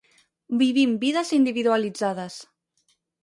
[0.61, 2.39] Vivim vides individualitzades.